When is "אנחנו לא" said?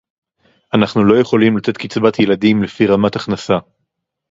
0.75-1.19